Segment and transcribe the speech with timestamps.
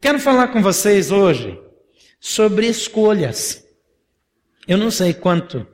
[0.00, 1.58] Quero falar com vocês hoje
[2.20, 3.66] sobre escolhas.
[4.68, 5.66] Eu não sei quanto,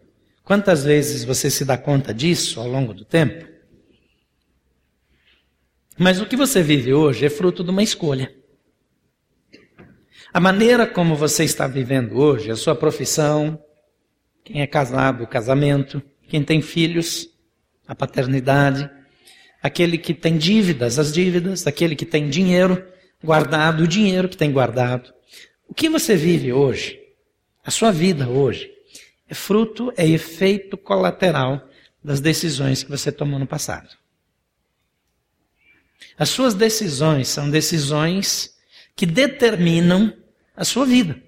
[0.45, 3.49] quantas vezes você se dá conta disso ao longo do tempo,
[5.99, 8.33] mas o que você vive hoje é fruto de uma escolha.
[10.33, 13.63] A maneira como você está vivendo hoje, a sua profissão,
[14.45, 17.29] quem é casado, o casamento, quem tem filhos,
[17.87, 18.89] a paternidade,
[19.61, 22.92] aquele que tem dívidas, as dívidas, aquele que tem dinheiro
[23.23, 25.13] guardado, o dinheiro que tem guardado.
[25.69, 27.01] O que você vive hoje,
[27.65, 28.71] a sua vida hoje,
[29.29, 31.69] é fruto, é efeito colateral
[32.03, 33.89] das decisões que você tomou no passado.
[36.19, 38.57] As suas decisões são decisões
[38.95, 40.15] que determinam
[40.55, 41.23] a sua vida.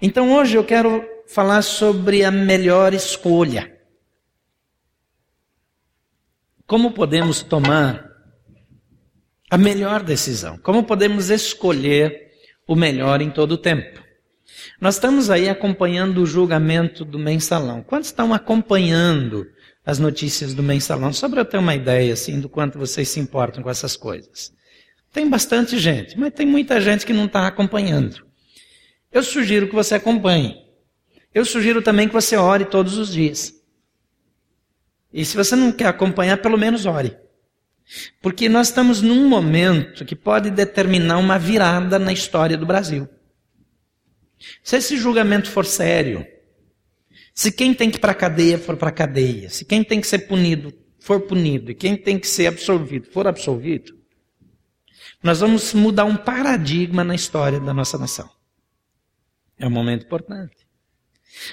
[0.00, 3.78] Então hoje eu quero falar sobre a melhor escolha.
[6.66, 8.07] Como podemos tomar
[9.50, 10.58] a melhor decisão?
[10.58, 12.28] Como podemos escolher
[12.66, 14.02] o melhor em todo o tempo?
[14.80, 17.82] Nós estamos aí acompanhando o julgamento do mensalão.
[17.82, 19.46] Quantos estão acompanhando
[19.84, 21.12] as notícias do mensalão?
[21.12, 24.52] Só para eu ter uma ideia assim do quanto vocês se importam com essas coisas.
[25.12, 28.26] Tem bastante gente, mas tem muita gente que não está acompanhando.
[29.10, 30.56] Eu sugiro que você acompanhe.
[31.34, 33.54] Eu sugiro também que você ore todos os dias.
[35.12, 37.16] E se você não quer acompanhar, pelo menos ore.
[38.20, 43.08] Porque nós estamos num momento que pode determinar uma virada na história do Brasil.
[44.62, 46.26] Se esse julgamento for sério,
[47.34, 50.00] se quem tem que ir para a cadeia for para a cadeia, se quem tem
[50.00, 53.96] que ser punido for punido e quem tem que ser absolvido for absolvido,
[55.22, 58.28] nós vamos mudar um paradigma na história da nossa nação.
[59.58, 60.56] É um momento importante.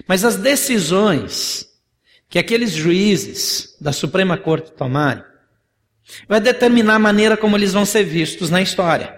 [0.08, 1.68] Mas as decisões
[2.30, 5.24] que aqueles juízes da Suprema Corte tomarem
[6.28, 9.14] vai determinar a maneira como eles vão ser vistos na história.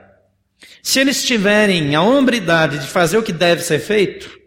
[0.82, 4.38] Se eles tiverem a hombridade de fazer o que deve ser feito,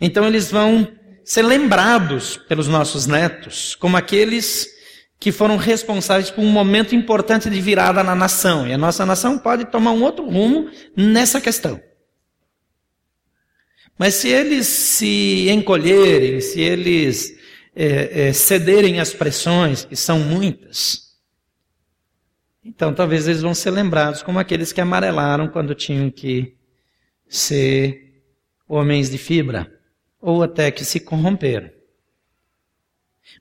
[0.00, 0.88] então eles vão
[1.24, 4.68] ser lembrados pelos nossos netos como aqueles
[5.18, 8.66] que foram responsáveis por um momento importante de virada na nação.
[8.66, 11.78] E a nossa nação pode tomar um outro rumo nessa questão.
[13.98, 17.36] Mas se eles se encolherem, se eles
[17.76, 21.09] é, é, cederem às pressões, que são muitas,
[22.64, 26.56] então talvez eles vão ser lembrados como aqueles que amarelaram quando tinham que
[27.28, 28.22] ser
[28.68, 29.72] homens de fibra,
[30.20, 31.70] ou até que se corromperam.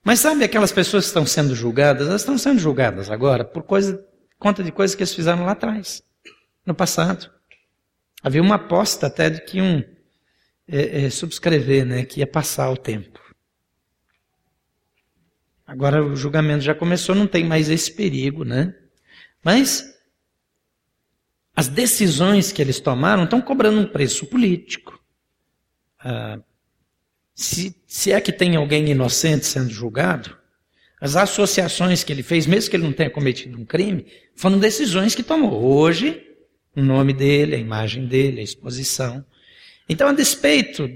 [0.04, 2.08] Mas sabe aquelas pessoas que estão sendo julgadas?
[2.08, 4.04] Elas estão sendo julgadas agora por coisa,
[4.38, 6.04] conta de coisas que eles fizeram lá atrás,
[6.66, 7.30] no passado.
[8.22, 9.84] Havia uma aposta até de que um
[10.68, 13.20] é, é, subscrever, né, que ia passar o tempo.
[15.66, 18.76] Agora o julgamento já começou, não tem mais esse perigo, né?
[19.44, 19.98] Mas
[21.56, 25.00] as decisões que eles tomaram estão cobrando um preço político.
[26.00, 26.40] Ah,
[27.36, 30.38] se, se é que tem alguém inocente sendo julgado,
[31.02, 34.06] as associações que ele fez, mesmo que ele não tenha cometido um crime,
[34.36, 35.64] foram decisões que tomou.
[35.64, 36.22] Hoje,
[36.76, 39.26] o nome dele, a imagem dele, a exposição.
[39.88, 40.90] Então, a despeito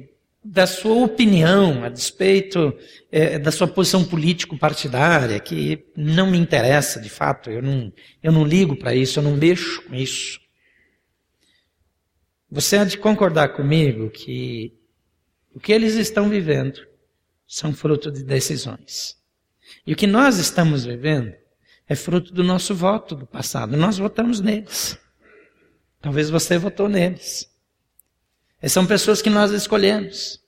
[0.44, 2.78] da sua opinião, a despeito
[3.12, 8.44] é, da sua posição político-partidária, que não me interessa de fato, eu não, eu não
[8.44, 10.40] ligo para isso, eu não mexo com isso.
[12.52, 14.74] Você há de concordar comigo que
[15.56, 16.80] o que eles estão vivendo
[17.48, 19.16] são fruto de decisões.
[19.88, 21.34] E o que nós estamos vivendo
[21.88, 23.78] é fruto do nosso voto do passado.
[23.78, 24.98] Nós votamos neles.
[26.02, 27.50] Talvez você votou neles.
[28.70, 30.40] São pessoas que nós escolhemos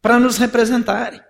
[0.00, 1.20] para nos representarem.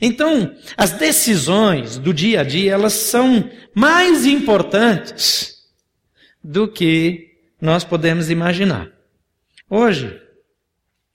[0.00, 5.64] Então, as decisões do dia a dia, elas são mais importantes
[6.42, 7.30] do que
[7.60, 8.90] nós podemos imaginar.
[9.68, 10.20] Hoje,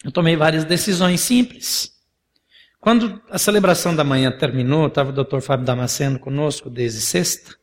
[0.03, 1.91] eu tomei várias decisões simples.
[2.79, 7.55] Quando a celebração da manhã terminou, estava o doutor Fábio Damasceno conosco desde sexta.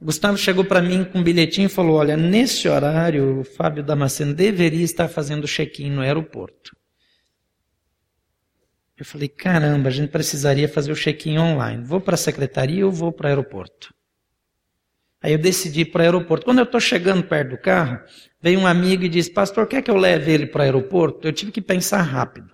[0.00, 4.34] Gustavo chegou para mim com um bilhetinho e falou: Olha, nesse horário, o Fábio Damasceno
[4.34, 6.76] deveria estar fazendo check-in no aeroporto.
[8.96, 11.84] Eu falei: Caramba, a gente precisaria fazer o check-in online.
[11.84, 13.94] Vou para a secretaria ou vou para o aeroporto?
[15.22, 16.44] Aí eu decidi para o aeroporto.
[16.44, 17.98] Quando eu estou chegando perto do carro,
[18.42, 21.26] veio um amigo e disse: Pastor, quer que eu leve ele para o aeroporto?
[21.26, 22.52] Eu tive que pensar rápido.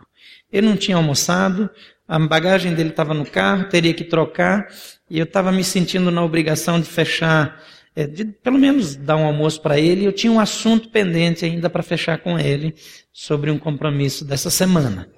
[0.53, 1.69] Ele não tinha almoçado,
[2.07, 4.69] a bagagem dele estava no carro, teria que trocar,
[5.11, 7.61] e eu estava me sentindo na obrigação de fechar,
[7.97, 10.07] é, de pelo menos dar um almoço para ele.
[10.07, 12.75] Eu tinha um assunto pendente ainda para fechar com ele
[13.13, 15.09] sobre um compromisso dessa semana.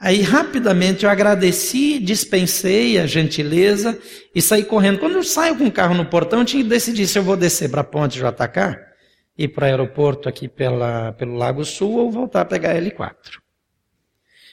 [0.00, 4.00] Aí rapidamente eu agradeci, dispensei a gentileza
[4.34, 4.98] e saí correndo.
[4.98, 7.36] Quando eu saio com o carro no portão, eu tinha que decidir se eu vou
[7.36, 8.90] descer para a ponte JK
[9.36, 13.39] ir para o aeroporto aqui pela, pelo Lago Sul ou voltar a pegar a L4.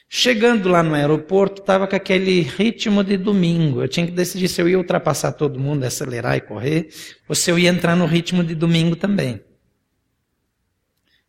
[0.09, 3.81] Chegando lá no aeroporto, estava com aquele ritmo de domingo.
[3.81, 6.89] Eu tinha que decidir se eu ia ultrapassar todo mundo, acelerar e correr,
[7.27, 9.43] ou se eu ia entrar no ritmo de domingo também.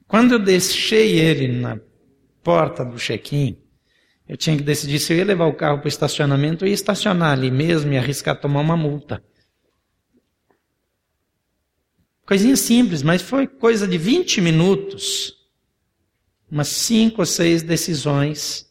[0.06, 1.78] Quando eu deixei ele na
[2.42, 3.60] porta do check-in,
[4.28, 7.32] eu tinha que decidir se eu ia levar o carro para o estacionamento ia estacionar
[7.32, 9.22] ali mesmo e arriscar tomar uma multa.
[12.24, 15.34] Coisinha simples, mas foi coisa de 20 minutos.
[16.50, 18.67] Umas cinco ou seis decisões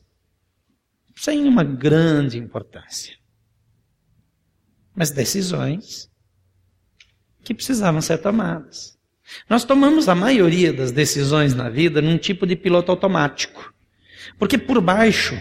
[1.18, 3.16] sem uma grande importância.
[4.96, 6.10] Mas decisões
[7.44, 8.98] que precisavam ser tomadas.
[9.50, 13.74] Nós tomamos a maioria das decisões na vida num tipo de piloto automático.
[14.38, 15.40] Porque por baixo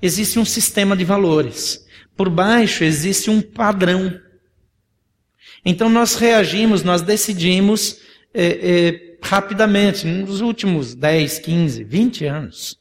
[0.00, 1.84] existe um sistema de valores.
[2.16, 4.16] Por baixo existe um padrão.
[5.64, 8.00] Então nós reagimos, nós decidimos
[8.32, 12.79] é, é, rapidamente, nos últimos 10, 15, 20 anos.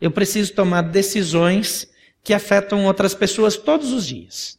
[0.00, 1.88] Eu preciso tomar decisões
[2.22, 4.58] que afetam outras pessoas todos os dias.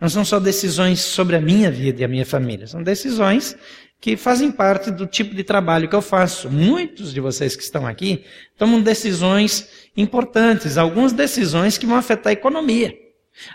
[0.00, 3.56] Não são só decisões sobre a minha vida e a minha família, são decisões
[4.00, 6.48] que fazem parte do tipo de trabalho que eu faço.
[6.48, 8.24] Muitos de vocês que estão aqui
[8.56, 12.94] tomam decisões importantes, algumas decisões que vão afetar a economia.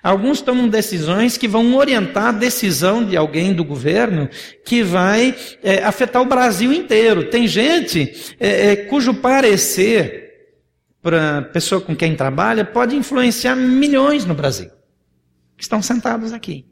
[0.02, 4.30] Alguns tomam decisões que vão orientar a decisão de alguém do governo
[4.64, 7.30] que vai é, afetar o Brasil inteiro.
[7.30, 10.25] Tem gente é, é, cujo parecer
[11.06, 14.72] para a pessoa com quem trabalha pode influenciar milhões no Brasil,
[15.56, 16.66] que estão sentados aqui.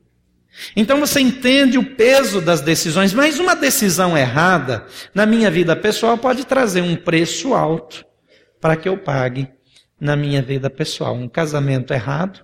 [0.75, 6.17] Então você entende o peso das decisões, mas uma decisão errada na minha vida pessoal
[6.17, 8.03] pode trazer um preço alto
[8.59, 9.47] para que eu pague
[10.01, 11.13] na minha vida pessoal.
[11.13, 12.43] Um casamento errado,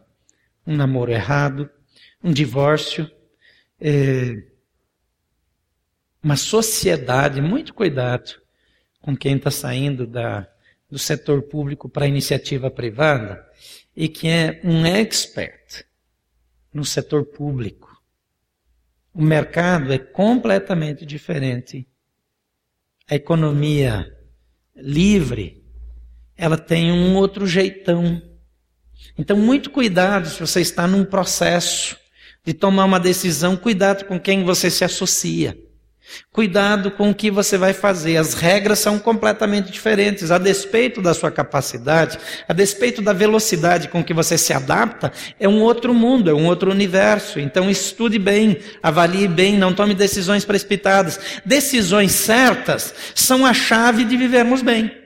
[0.68, 1.68] um namoro errado,
[2.24, 3.10] um divórcio,
[3.82, 4.44] é,
[6.22, 8.34] uma sociedade, muito cuidado
[9.02, 10.48] com quem está saindo da
[10.90, 13.46] do setor público para a iniciativa privada
[13.96, 15.84] e que é um expert
[16.74, 18.02] no setor público.
[19.14, 21.88] O mercado é completamente diferente.
[23.08, 24.16] A economia
[24.76, 25.64] livre,
[26.38, 28.22] ela tem um outro jeitão.
[29.18, 31.98] Então, muito cuidado se você está num processo
[32.46, 35.58] de tomar uma decisão, cuidado com quem você se associa.
[36.32, 38.18] Cuidado com o que você vai fazer.
[38.18, 40.32] As regras são completamente diferentes.
[40.32, 42.18] A despeito da sua capacidade,
[42.48, 46.46] a despeito da velocidade com que você se adapta, é um outro mundo, é um
[46.46, 47.40] outro universo.
[47.40, 51.20] Então estude bem, avalie bem, não tome decisões precipitadas.
[51.46, 54.99] Decisões certas são a chave de vivermos bem.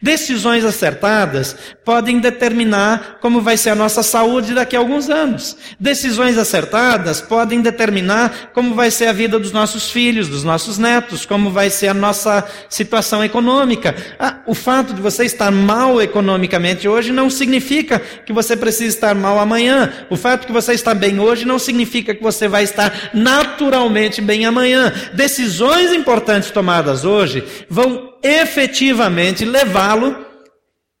[0.00, 5.56] Decisões acertadas podem determinar como vai ser a nossa saúde daqui a alguns anos.
[5.78, 11.26] Decisões acertadas podem determinar como vai ser a vida dos nossos filhos, dos nossos netos,
[11.26, 13.94] como vai ser a nossa situação econômica.
[14.18, 19.14] Ah, o fato de você estar mal economicamente hoje não significa que você precisa estar
[19.14, 19.92] mal amanhã.
[20.08, 24.20] O fato de que você está bem hoje não significa que você vai estar naturalmente
[24.20, 24.92] bem amanhã.
[25.14, 30.26] Decisões importantes tomadas hoje vão efetivamente levá-lo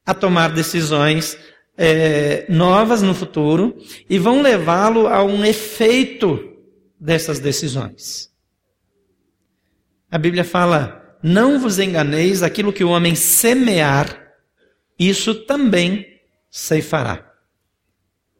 [0.04, 1.38] a tomar decisões
[1.76, 3.76] é, novas no futuro
[4.08, 6.58] e vão levá-lo a um efeito
[6.98, 8.30] dessas decisões.
[10.10, 14.34] A Bíblia fala: não vos enganeis, aquilo que o homem semear,
[14.98, 16.06] isso também
[16.50, 17.32] ceifará.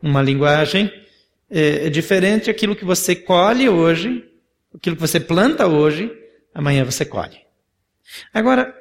[0.03, 0.93] Uma linguagem
[1.49, 4.25] é, é diferente, aquilo que você colhe hoje,
[4.75, 6.11] aquilo que você planta hoje,
[6.55, 7.50] amanhã você colhe.
[8.33, 8.75] Agora,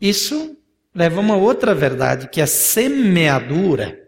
[0.00, 0.56] isso
[0.94, 4.02] leva a uma outra verdade, que a semeadura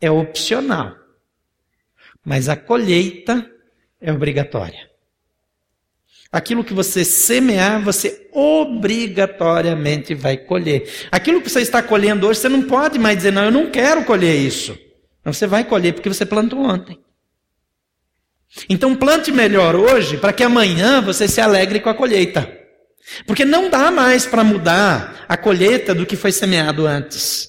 [0.00, 0.96] é opcional,
[2.24, 3.50] mas a colheita
[4.00, 4.88] é obrigatória.
[6.30, 11.08] Aquilo que você semear, você obrigatoriamente vai colher.
[11.10, 14.04] Aquilo que você está colhendo hoje, você não pode mais dizer, não, eu não quero
[14.04, 14.78] colher isso.
[15.24, 17.02] Não, você vai colher porque você plantou ontem.
[18.68, 22.50] Então plante melhor hoje para que amanhã você se alegre com a colheita.
[23.26, 27.48] Porque não dá mais para mudar a colheita do que foi semeado antes.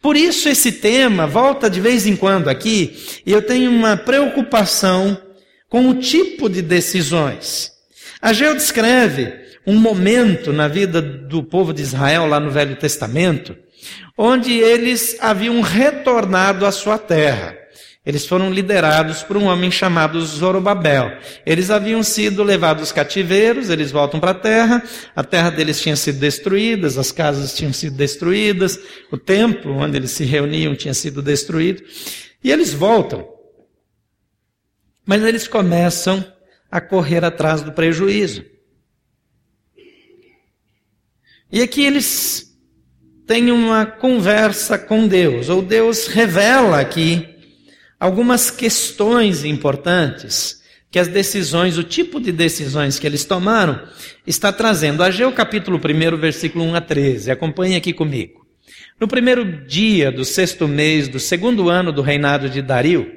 [0.00, 5.20] Por isso esse tema volta de vez em quando aqui, e eu tenho uma preocupação
[5.68, 7.72] com o tipo de decisões.
[8.20, 9.32] Ageu descreve
[9.66, 13.56] um momento na vida do povo de Israel lá no Velho Testamento,
[14.16, 17.56] onde eles haviam retornado à sua terra.
[18.04, 21.18] Eles foram liderados por um homem chamado Zorobabel.
[21.46, 24.82] Eles haviam sido levados cativeiros, eles voltam para a terra,
[25.14, 28.76] a terra deles tinha sido destruída, as casas tinham sido destruídas,
[29.12, 31.84] o templo onde eles se reuniam tinha sido destruído,
[32.42, 33.24] e eles voltam.
[35.06, 36.24] Mas eles começam
[36.68, 38.44] a correr atrás do prejuízo.
[41.52, 42.52] E aqui eles
[43.28, 47.31] têm uma conversa com Deus, ou Deus revela aqui
[48.02, 53.80] algumas questões importantes que as decisões, o tipo de decisões que eles tomaram,
[54.26, 55.04] está trazendo.
[55.04, 57.30] Ageu capítulo 1, versículo 1 a 13.
[57.30, 58.44] Acompanhe aqui comigo.
[58.98, 63.08] No primeiro dia do sexto mês do segundo ano do reinado de Dario,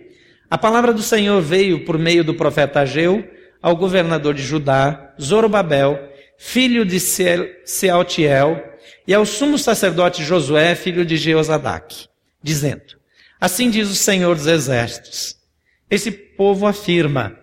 [0.52, 3.28] a palavra do Senhor veio por meio do profeta Ageu
[3.64, 6.00] ao governador de Judá, Zorobabel,
[6.38, 8.64] filho de Sealtiel,
[9.08, 12.06] e ao sumo sacerdote Josué, filho de Jeozadak,
[12.44, 12.96] dizendo:
[13.40, 15.36] Assim diz o Senhor dos Exércitos:
[15.90, 17.38] Esse povo afirma: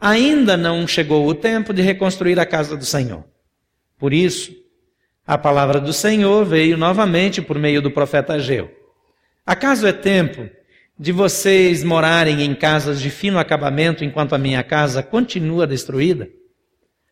[0.00, 3.24] ainda não chegou o tempo de reconstruir a casa do Senhor.
[3.98, 4.52] Por isso,
[5.26, 8.70] a palavra do Senhor veio novamente por meio do profeta Ageu.
[9.46, 10.48] Acaso é tempo
[10.98, 16.28] de vocês morarem em casas de fino acabamento enquanto a minha casa continua destruída?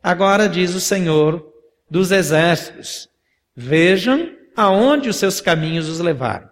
[0.03, 1.47] Agora diz o Senhor
[1.91, 3.09] dos exércitos:
[3.57, 6.52] Vejam aonde os seus caminhos os levaram.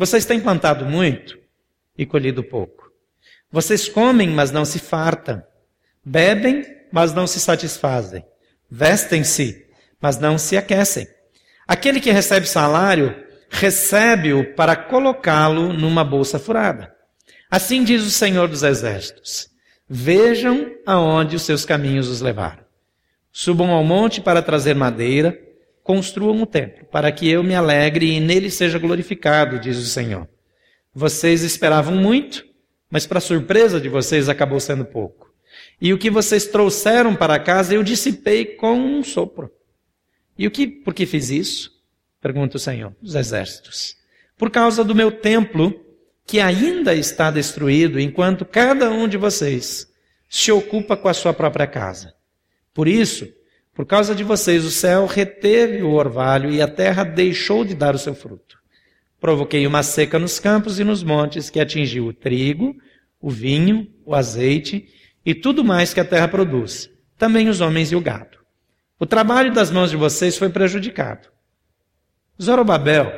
[0.00, 1.38] Vocês têm plantado muito
[1.98, 2.90] e colhido pouco.
[3.52, 5.42] Vocês comem, mas não se fartam.
[6.02, 8.24] Bebem, mas não se satisfazem.
[8.70, 9.66] Vestem-se,
[10.00, 11.06] mas não se aquecem.
[11.68, 13.14] Aquele que recebe salário,
[13.50, 16.90] recebe-o para colocá-lo numa bolsa furada.
[17.50, 19.50] Assim diz o Senhor dos Exércitos:
[19.86, 22.64] Vejam aonde os seus caminhos os levaram.
[23.30, 25.38] Subam ao monte para trazer madeira,
[25.90, 30.28] construam um templo, para que eu me alegre e nele seja glorificado, diz o Senhor.
[30.94, 32.46] Vocês esperavam muito,
[32.88, 35.34] mas para surpresa de vocês acabou sendo pouco.
[35.80, 39.50] E o que vocês trouxeram para casa eu dissipei com um sopro.
[40.38, 41.72] E o que, por que fiz isso?
[42.20, 43.96] Pergunta o Senhor dos Exércitos.
[44.38, 45.74] Por causa do meu templo,
[46.24, 49.88] que ainda está destruído, enquanto cada um de vocês
[50.28, 52.14] se ocupa com a sua própria casa.
[52.72, 53.26] Por isso,
[53.74, 57.94] por causa de vocês, o céu reteve o orvalho e a terra deixou de dar
[57.94, 58.58] o seu fruto.
[59.20, 62.74] Provoquei uma seca nos campos e nos montes que atingiu o trigo,
[63.20, 64.88] o vinho, o azeite
[65.24, 68.38] e tudo mais que a terra produz, também os homens e o gado.
[68.98, 71.28] O trabalho das mãos de vocês foi prejudicado.
[72.40, 73.12] Zorobabel,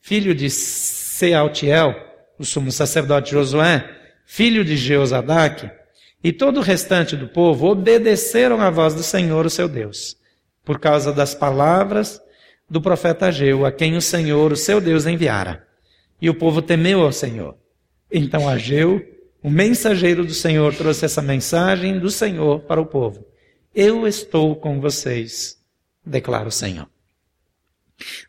[0.00, 1.94] filho de Sealtiel,
[2.38, 3.90] o sumo sacerdote Josué,
[4.24, 5.70] filho de Jeozadak,
[6.22, 10.16] e todo o restante do povo obedeceram à voz do Senhor, o seu Deus,
[10.64, 12.20] por causa das palavras
[12.68, 15.66] do profeta Ageu, a quem o Senhor, o seu Deus, enviara.
[16.20, 17.56] E o povo temeu ao Senhor.
[18.10, 19.00] Então Ageu
[19.42, 23.24] o mensageiro do Senhor trouxe essa mensagem do Senhor para o povo.
[23.74, 25.56] Eu estou com vocês,
[26.04, 26.88] declara o Senhor.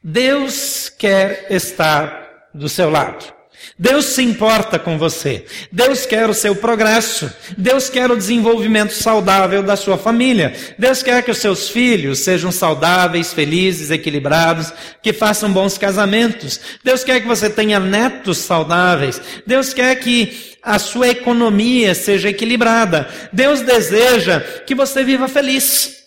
[0.03, 3.38] Deus quer estar do seu lado.
[3.77, 5.45] Deus se importa com você.
[5.71, 7.31] Deus quer o seu progresso.
[7.57, 10.53] Deus quer o desenvolvimento saudável da sua família.
[10.77, 16.59] Deus quer que os seus filhos sejam saudáveis, felizes, equilibrados, que façam bons casamentos.
[16.83, 19.21] Deus quer que você tenha netos saudáveis.
[19.47, 23.07] Deus quer que a sua economia seja equilibrada.
[23.31, 25.98] Deus deseja que você viva feliz.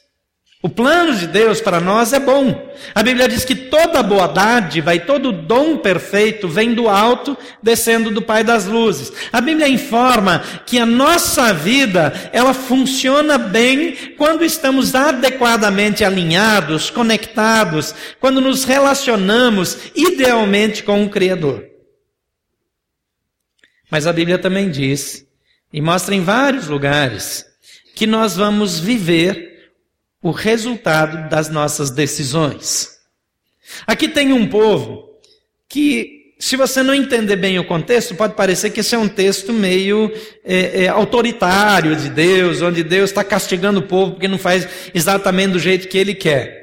[0.65, 2.71] O plano de Deus para nós é bom.
[2.95, 8.13] A Bíblia diz que toda boa dádiva e todo dom perfeito vem do alto, descendo
[8.13, 9.13] do Pai das luzes.
[9.33, 17.93] A Bíblia informa que a nossa vida, ela funciona bem quando estamos adequadamente alinhados, conectados,
[18.21, 21.65] quando nos relacionamos idealmente com o Criador.
[23.91, 25.27] Mas a Bíblia também diz,
[25.73, 27.45] e mostra em vários lugares,
[27.97, 29.52] que nós vamos viver
[30.23, 32.91] o resultado das nossas decisões.
[33.87, 35.09] Aqui tem um povo
[35.69, 39.53] que, se você não entender bem o contexto, pode parecer que esse é um texto
[39.53, 40.13] meio
[40.45, 45.53] é, é, autoritário de Deus, onde Deus está castigando o povo porque não faz exatamente
[45.53, 46.63] do jeito que ele quer.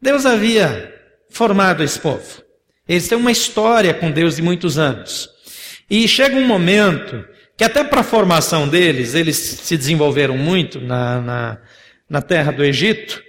[0.00, 0.92] Deus havia
[1.30, 2.42] formado esse povo.
[2.88, 5.28] Eles têm uma história com Deus de muitos anos.
[5.90, 7.24] E chega um momento
[7.56, 11.58] que até para a formação deles, eles se desenvolveram muito na, na,
[12.08, 13.22] na terra do Egito,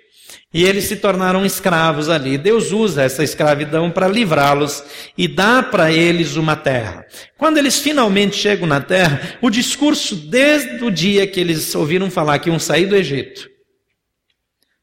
[0.53, 2.37] e eles se tornaram escravos ali.
[2.37, 4.83] Deus usa essa escravidão para livrá-los
[5.17, 7.05] e dá para eles uma terra.
[7.37, 12.39] Quando eles finalmente chegam na terra, o discurso desde o dia que eles ouviram falar
[12.39, 13.47] que iam sair do Egito,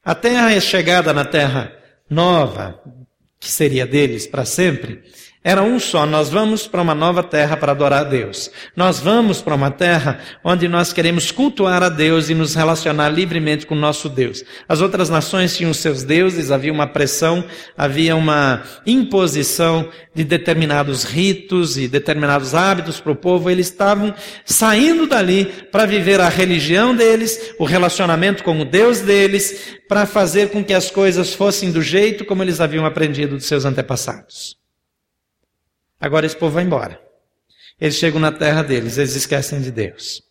[0.05, 1.73] até a chegada na terra
[2.09, 2.81] nova,
[3.41, 5.03] que seria deles para sempre,
[5.47, 8.51] Era um só, nós vamos para uma nova terra para adorar a Deus.
[8.75, 13.65] Nós vamos para uma terra onde nós queremos cultuar a Deus e nos relacionar livremente
[13.65, 14.43] com o nosso Deus.
[14.69, 17.45] As outras nações tinham seus deuses, havia uma pressão,
[17.79, 23.49] havia uma imposição de determinados ritos e determinados hábitos para o povo.
[23.49, 24.13] Eles estavam
[24.45, 30.51] saindo dali para viver a religião deles, o relacionamento com o Deus deles, para fazer
[30.51, 34.66] com que as coisas fossem do jeito como eles haviam aprendido dos seus antepassados.
[36.07, 37.01] Agora esse povo vai embora.
[37.81, 40.23] Eles chegam na terra deles, eles esquecem de Deus.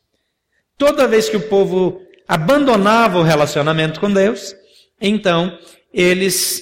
[0.77, 4.55] Toda vez que o povo abandonava o relacionamento com Deus,
[5.01, 5.58] então
[5.94, 6.62] eles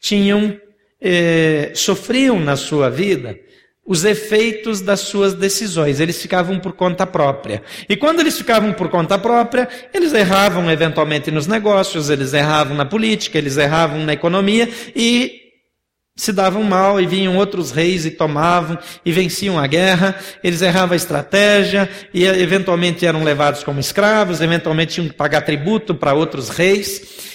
[0.00, 0.58] tinham,
[1.00, 3.38] eh, sofriam na sua vida
[3.86, 6.00] os efeitos das suas decisões.
[6.00, 7.62] Eles ficavam por conta própria.
[7.86, 12.86] E quando eles ficavam por conta própria, eles erravam eventualmente nos negócios, eles erravam na
[12.86, 15.43] política, eles erravam na economia e
[16.16, 20.92] se davam mal e vinham outros reis e tomavam e venciam a guerra, eles erravam
[20.92, 26.50] a estratégia e eventualmente eram levados como escravos, eventualmente tinham que pagar tributo para outros
[26.50, 27.33] reis.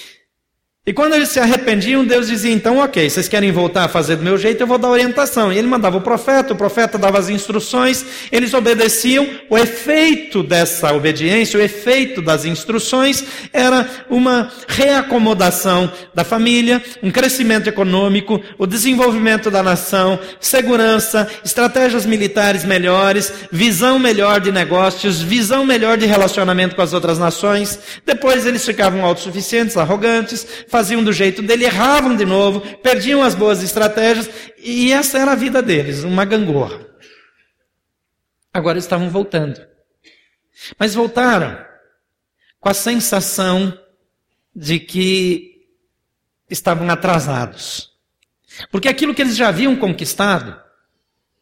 [0.89, 4.24] E quando eles se arrependiam, Deus dizia: então, ok, vocês querem voltar a fazer do
[4.24, 5.53] meu jeito, eu vou dar orientação.
[5.53, 9.29] E ele mandava o profeta, o profeta dava as instruções, eles obedeciam.
[9.51, 17.67] O efeito dessa obediência, o efeito das instruções, era uma reacomodação da família, um crescimento
[17.67, 26.00] econômico, o desenvolvimento da nação, segurança, estratégias militares melhores, visão melhor de negócios, visão melhor
[26.00, 27.77] de relacionamento com as outras nações.
[28.03, 30.48] Depois eles ficavam autossuficientes, arrogantes,
[30.79, 35.36] faziam do jeito dele, erravam de novo, perdiam as boas estratégias, e essa era a
[35.36, 36.88] vida deles, uma gangorra.
[38.53, 39.59] Agora estavam voltando.
[40.79, 41.65] Mas voltaram
[42.62, 43.77] com a sensação
[44.55, 45.67] de que
[46.50, 47.91] estavam atrasados.
[48.71, 50.57] Porque aquilo que eles já haviam conquistado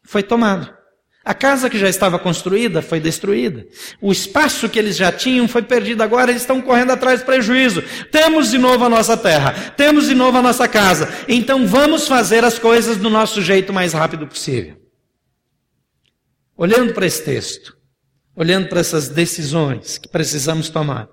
[0.02, 0.76] foi tomado.
[1.24, 3.66] A casa que já estava construída foi destruída.
[4.00, 6.02] O espaço que eles já tinham foi perdido.
[6.02, 7.82] Agora eles estão correndo atrás do prejuízo.
[8.10, 9.52] Temos de novo a nossa terra.
[9.76, 11.08] Temos de novo a nossa casa.
[11.28, 14.76] Então vamos fazer as coisas do nosso jeito mais rápido possível.
[16.56, 17.76] Olhando para esse texto,
[18.34, 21.08] olhando para essas decisões que precisamos tomar,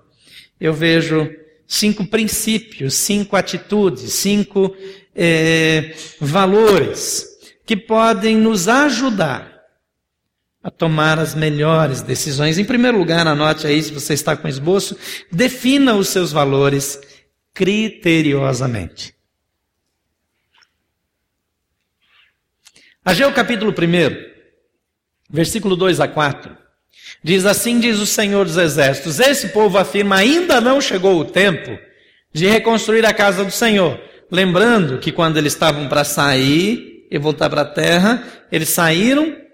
[0.58, 1.30] eu vejo
[1.68, 4.74] cinco princípios, cinco atitudes, cinco
[5.14, 7.26] eh, valores
[7.66, 9.55] que podem nos ajudar
[10.66, 12.58] a tomar as melhores decisões.
[12.58, 14.98] Em primeiro lugar, anote aí, se você está com esboço,
[15.30, 17.00] defina os seus valores
[17.54, 19.14] criteriosamente.
[23.04, 23.74] Ageu capítulo 1,
[25.30, 26.58] versículo 2 a 4.
[27.22, 31.78] Diz assim: diz o Senhor dos Exércitos: Esse povo afirma, ainda não chegou o tempo
[32.32, 34.00] de reconstruir a casa do Senhor.
[34.28, 39.45] Lembrando que quando eles estavam para sair e voltar para a terra, eles saíram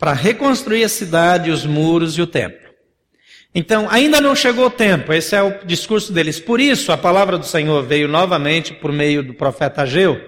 [0.00, 2.70] para reconstruir a cidade, os muros e o templo.
[3.54, 6.40] Então, ainda não chegou o tempo, esse é o discurso deles.
[6.40, 10.18] Por isso, a palavra do Senhor veio novamente por meio do profeta Ageu.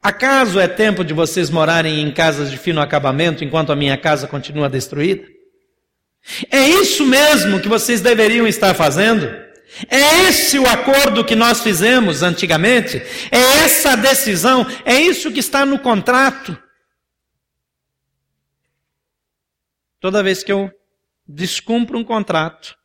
[0.00, 4.28] Acaso é tempo de vocês morarem em casas de fino acabamento enquanto a minha casa
[4.28, 5.26] continua destruída?
[6.48, 9.26] É isso mesmo que vocês deveriam estar fazendo?
[9.90, 13.02] É esse o acordo que nós fizemos antigamente?
[13.32, 14.64] É essa a decisão?
[14.84, 16.56] É isso que está no contrato?
[20.00, 20.70] Toda vez que eu
[21.26, 22.76] descumpro um contrato,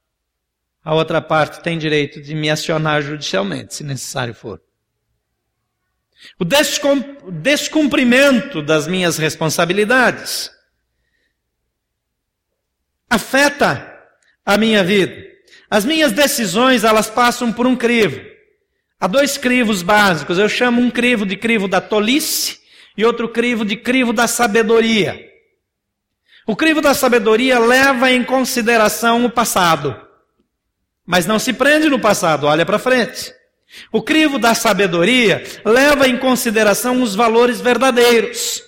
[0.84, 4.62] a outra parte tem direito de me acionar judicialmente, se necessário for.
[6.40, 6.46] O
[7.32, 10.52] descumprimento das minhas responsabilidades
[13.10, 13.90] afeta
[14.46, 15.16] a minha vida.
[15.70, 18.22] As minhas decisões, elas passam por um crivo.
[19.00, 20.38] Há dois crivos básicos.
[20.38, 22.60] Eu chamo um crivo de crivo da tolice
[22.98, 25.33] e outro crivo de crivo da sabedoria.
[26.46, 29.96] O crivo da sabedoria leva em consideração o passado,
[31.06, 33.34] mas não se prende no passado, olha para frente.
[33.92, 38.62] O crivo da sabedoria leva em consideração os valores verdadeiros.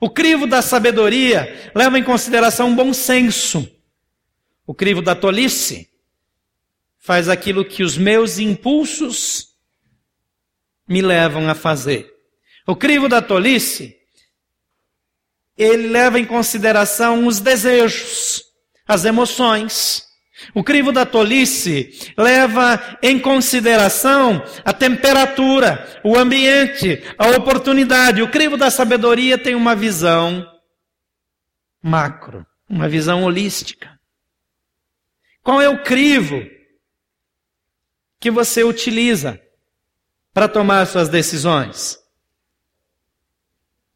[0.00, 3.68] O crivo da sabedoria leva em consideração o bom senso.
[4.66, 5.88] O crivo da tolice
[6.98, 9.48] faz aquilo que os meus impulsos
[10.88, 12.12] me levam a fazer.
[12.66, 13.97] O crivo da tolice
[15.58, 18.44] ele leva em consideração os desejos,
[18.86, 20.06] as emoções.
[20.54, 28.22] O crivo da tolice leva em consideração a temperatura, o ambiente, a oportunidade.
[28.22, 30.46] O crivo da sabedoria tem uma visão
[31.82, 33.98] macro, uma visão holística.
[35.42, 36.40] Qual é o crivo
[38.20, 39.40] que você utiliza
[40.32, 41.98] para tomar suas decisões?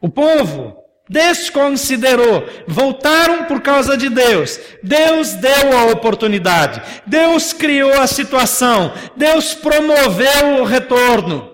[0.01, 0.82] O povo
[1.13, 4.59] desconsiderou, voltaram por causa de Deus.
[4.83, 11.53] Deus deu a oportunidade, Deus criou a situação, Deus promoveu o retorno.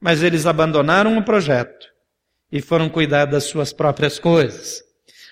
[0.00, 1.86] Mas eles abandonaram o projeto
[2.50, 4.82] e foram cuidar das suas próprias coisas.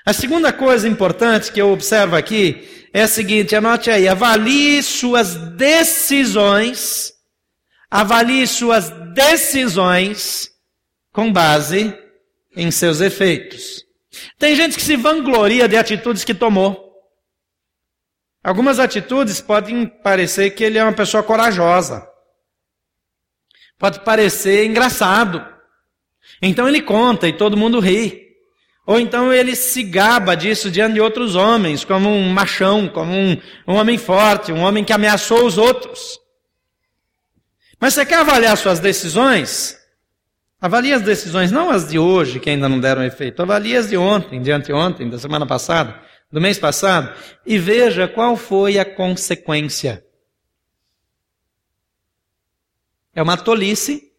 [0.07, 5.35] A segunda coisa importante que eu observo aqui é a seguinte, anote aí, avalie suas
[5.35, 7.13] decisões,
[7.91, 10.51] avalie suas decisões
[11.13, 11.95] com base
[12.57, 13.85] em seus efeitos.
[14.39, 16.91] Tem gente que se vangloria de atitudes que tomou.
[18.43, 22.09] Algumas atitudes podem parecer que ele é uma pessoa corajosa.
[23.79, 25.47] Pode parecer engraçado.
[26.41, 28.29] Então ele conta e todo mundo ri.
[28.87, 33.41] Ou então ele se gaba disso diante de outros homens, como um machão, como um,
[33.69, 36.19] um homem forte, um homem que ameaçou os outros.
[37.79, 39.80] Mas você quer avaliar suas decisões?
[40.61, 43.41] Avalie as decisões, não as de hoje, que ainda não deram efeito.
[43.41, 45.99] Avalie as de ontem, de anteontem, da semana passada,
[46.31, 50.05] do mês passado, e veja qual foi a consequência.
[53.15, 54.13] É uma tolice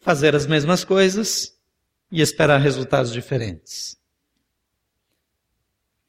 [0.00, 1.58] fazer as mesmas coisas
[2.10, 3.98] e esperar resultados diferentes.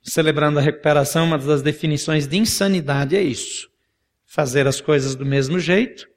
[0.03, 3.67] Celebrando a recuperação, uma das definições de insanidade é isso:
[4.25, 6.11] fazer as coisas do mesmo jeito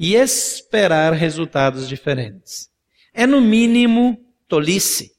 [0.00, 2.70] e esperar resultados diferentes.
[3.12, 5.14] É, no mínimo, tolice.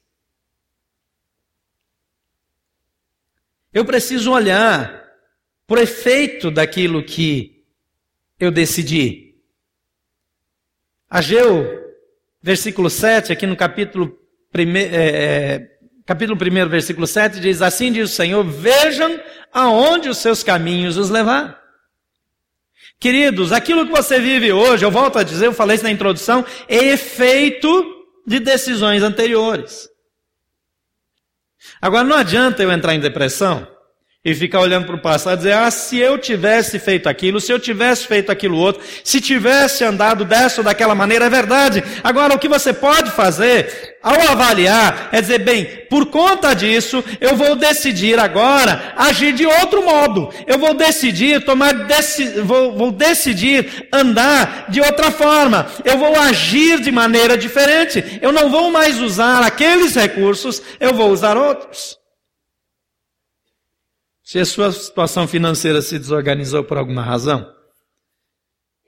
[3.72, 5.08] Eu preciso olhar
[5.68, 7.64] para o efeito daquilo que
[8.40, 9.36] eu decidi.
[11.08, 11.64] Ageu,
[12.42, 14.18] versículo 7, aqui no capítulo
[14.52, 14.80] 1, é,
[15.54, 19.20] é, capítulo 1, versículo 7, diz: Assim diz o Senhor: Vejam
[19.52, 21.61] aonde os seus caminhos os levar.
[23.02, 26.46] Queridos, aquilo que você vive hoje, eu volto a dizer, eu falei isso na introdução,
[26.68, 27.84] é efeito
[28.24, 29.88] de decisões anteriores.
[31.80, 33.66] Agora, não adianta eu entrar em depressão
[34.24, 37.50] e ficar olhando para o passado e dizer, ah, se eu tivesse feito aquilo, se
[37.50, 41.82] eu tivesse feito aquilo outro, se tivesse andado dessa ou daquela maneira, é verdade.
[42.04, 47.34] Agora, o que você pode fazer, ao avaliar, é dizer, bem, por conta disso, eu
[47.34, 50.32] vou decidir agora agir de outro modo.
[50.46, 55.66] Eu vou decidir tomar, deci vou, vou decidir andar de outra forma.
[55.84, 58.20] Eu vou agir de maneira diferente.
[58.22, 62.01] Eu não vou mais usar aqueles recursos, eu vou usar outros.
[64.32, 67.46] Se a sua situação financeira se desorganizou por alguma razão,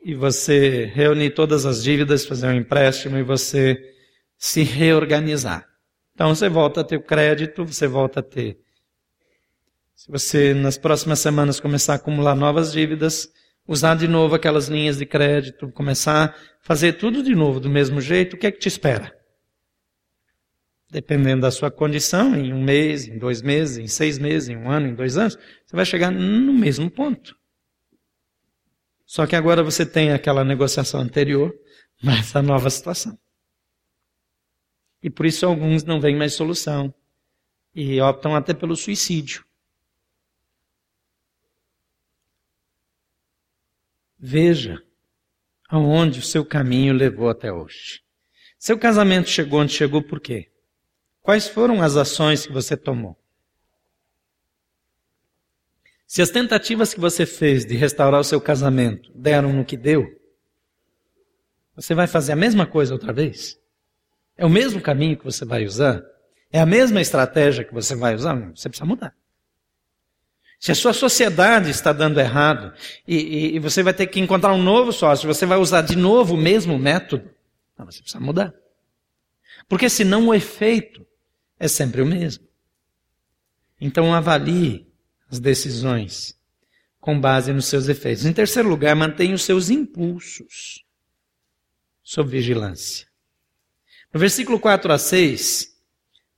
[0.02, 3.78] e você reunir todas as dívidas, fazer um empréstimo e você
[4.38, 5.66] se reorganizar.
[6.14, 8.56] Então você volta a ter o crédito, você volta a ter.
[9.94, 13.28] Se você nas próximas semanas começar a acumular novas dívidas,
[13.68, 18.00] usar de novo aquelas linhas de crédito, começar a fazer tudo de novo do mesmo
[18.00, 19.13] jeito, o que é que te espera?
[20.94, 24.70] Dependendo da sua condição, em um mês, em dois meses, em seis meses, em um
[24.70, 27.36] ano, em dois anos, você vai chegar no mesmo ponto.
[29.04, 31.52] Só que agora você tem aquela negociação anterior,
[32.00, 33.18] mas a nova situação.
[35.02, 36.94] E por isso alguns não veem mais solução
[37.74, 39.44] e optam até pelo suicídio.
[44.16, 44.80] Veja
[45.68, 48.00] aonde o seu caminho levou até hoje.
[48.56, 50.53] Seu casamento chegou onde chegou por quê?
[51.24, 53.16] Quais foram as ações que você tomou?
[56.06, 60.20] Se as tentativas que você fez de restaurar o seu casamento deram no que deu,
[61.74, 63.58] você vai fazer a mesma coisa outra vez?
[64.36, 66.04] É o mesmo caminho que você vai usar?
[66.52, 68.34] É a mesma estratégia que você vai usar?
[68.54, 69.16] Você precisa mudar.
[70.60, 72.74] Se a sua sociedade está dando errado
[73.08, 75.96] e, e, e, você vai ter que encontrar um novo sócio, você vai usar de
[75.96, 77.30] novo o mesmo método,
[77.78, 78.52] não, você precisa mudar.
[79.66, 81.03] Porque senão o efeito
[81.58, 82.44] é sempre o mesmo.
[83.80, 84.86] Então avalie
[85.30, 86.38] as decisões
[87.00, 88.24] com base nos seus efeitos.
[88.24, 90.84] Em terceiro lugar, mantenha os seus impulsos
[92.02, 93.06] sob vigilância.
[94.12, 95.74] No versículo 4 a 6,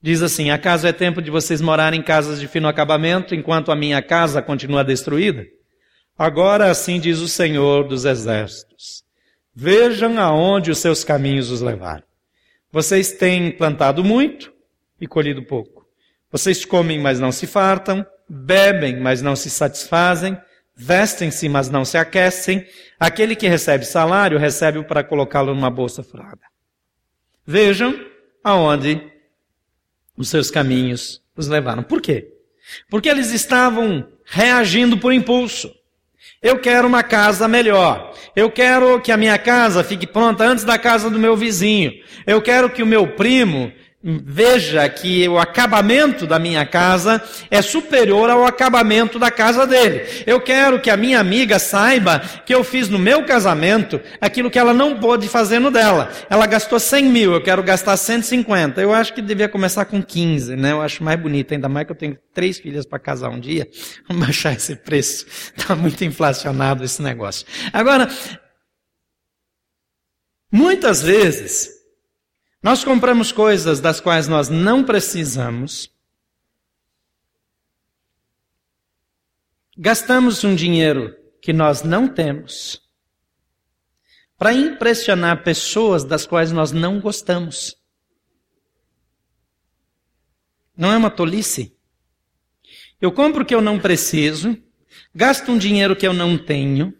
[0.00, 3.76] diz assim: Acaso é tempo de vocês morarem em casas de fino acabamento, enquanto a
[3.76, 5.46] minha casa continua destruída?
[6.18, 9.04] Agora assim diz o Senhor dos Exércitos:
[9.54, 12.04] Vejam aonde os seus caminhos os levaram.
[12.72, 14.52] Vocês têm plantado muito,
[15.00, 15.86] e colhido pouco.
[16.30, 20.36] Vocês comem, mas não se fartam, bebem, mas não se satisfazem,
[20.74, 22.66] vestem-se, mas não se aquecem.
[22.98, 26.40] Aquele que recebe salário, recebe-o para colocá-lo numa bolsa furada.
[27.46, 27.94] Vejam
[28.42, 29.00] aonde
[30.16, 31.82] os seus caminhos os levaram.
[31.82, 32.32] Por quê?
[32.90, 35.72] Porque eles estavam reagindo por impulso.
[36.42, 38.12] Eu quero uma casa melhor.
[38.34, 41.92] Eu quero que a minha casa fique pronta antes da casa do meu vizinho.
[42.26, 43.72] Eu quero que o meu primo
[44.24, 50.04] veja que o acabamento da minha casa é superior ao acabamento da casa dele.
[50.24, 54.58] Eu quero que a minha amiga saiba que eu fiz no meu casamento aquilo que
[54.58, 56.08] ela não pôde fazer no dela.
[56.30, 58.80] Ela gastou 100 mil, eu quero gastar 150.
[58.80, 60.70] Eu acho que devia começar com 15, né?
[60.70, 63.68] Eu acho mais bonito, ainda mais que eu tenho três filhas para casar um dia.
[64.06, 65.26] Vamos baixar esse preço.
[65.56, 67.44] Está muito inflacionado esse negócio.
[67.72, 68.08] Agora,
[70.52, 71.75] muitas vezes,
[72.62, 75.92] nós compramos coisas das quais nós não precisamos.
[79.78, 82.82] Gastamos um dinheiro que nós não temos
[84.38, 87.76] para impressionar pessoas das quais nós não gostamos.
[90.76, 91.74] Não é uma tolice?
[93.00, 94.56] Eu compro o que eu não preciso,
[95.14, 96.94] gasto um dinheiro que eu não tenho,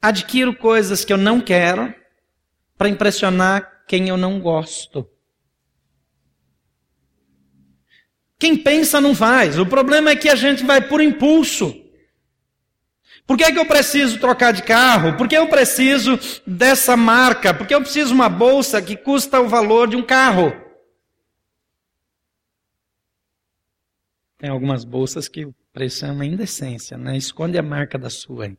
[0.00, 1.94] adquiro coisas que eu não quero,
[2.82, 5.08] para impressionar quem eu não gosto.
[8.36, 9.56] Quem pensa não faz.
[9.56, 11.72] O problema é que a gente vai por impulso.
[13.24, 15.16] Por que, é que eu preciso trocar de carro?
[15.16, 17.54] Por que eu preciso dessa marca?
[17.54, 20.50] Por que eu preciso uma bolsa que custa o valor de um carro?
[24.38, 27.16] Tem algumas bolsas que o preço é uma indecência, né?
[27.16, 28.56] Esconde a marca da sua.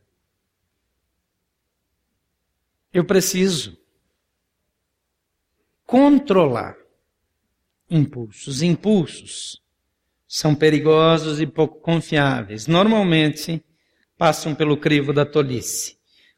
[2.93, 3.82] Eu preciso
[5.93, 6.75] controlar
[7.87, 8.63] impulsos.
[8.63, 9.61] Impulsos
[10.27, 12.65] são perigosos e pouco confiáveis.
[12.65, 13.63] Normalmente
[14.17, 15.95] passam pelo crivo da tolice.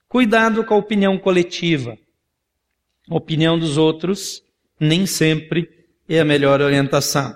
[0.10, 1.98] Cuidado com a opinião coletiva.
[3.10, 4.44] A opinião dos outros
[4.78, 5.70] nem sempre
[6.10, 7.34] é a melhor orientação.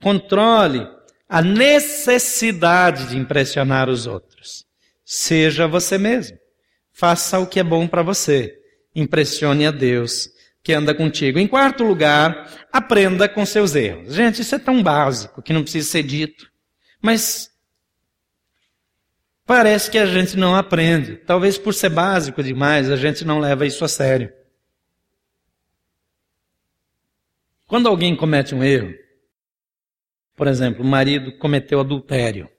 [0.00, 0.86] Controle
[1.28, 4.64] a necessidade de impressionar os outros.
[5.04, 6.38] Seja você mesmo.
[6.92, 8.56] Faça o que é bom para você.
[8.94, 10.30] Impressione a Deus
[10.62, 11.38] que anda contigo.
[11.38, 14.14] Em quarto lugar, aprenda com seus erros.
[14.14, 16.50] Gente, isso é tão básico que não precisa ser dito.
[17.00, 17.50] Mas
[19.46, 21.16] parece que a gente não aprende.
[21.16, 24.32] Talvez por ser básico demais, a gente não leva isso a sério.
[27.66, 28.92] Quando alguém comete um erro,
[30.34, 32.50] por exemplo, o marido cometeu adultério.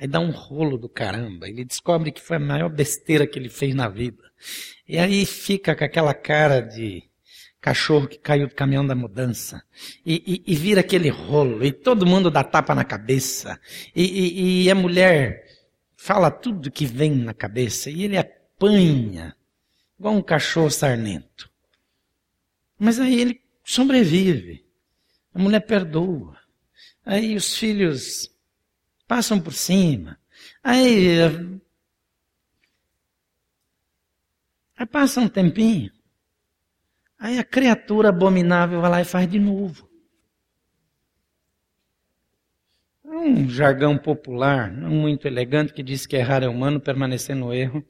[0.00, 1.46] Aí dá um rolo do caramba.
[1.46, 4.22] Ele descobre que foi a maior besteira que ele fez na vida.
[4.88, 7.02] E aí fica com aquela cara de
[7.60, 9.62] cachorro que caiu do caminhão da mudança.
[10.04, 11.62] E, e, e vira aquele rolo.
[11.62, 13.60] E todo mundo dá tapa na cabeça.
[13.94, 15.44] E, e a mulher
[15.98, 17.90] fala tudo que vem na cabeça.
[17.90, 19.36] E ele apanha.
[19.98, 21.50] Igual um cachorro sarnento.
[22.78, 24.64] Mas aí ele sobrevive.
[25.34, 26.38] A mulher perdoa.
[27.04, 28.29] Aí os filhos
[29.10, 30.16] passam por cima.
[30.62, 31.18] Aí,
[34.78, 35.90] aí passa um tempinho.
[37.18, 39.90] Aí a criatura abominável vai lá e faz de novo.
[43.04, 47.84] Um jargão popular, não muito elegante, que diz que errar é humano, permanecer no erro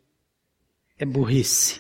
[0.99, 1.79] é burrice.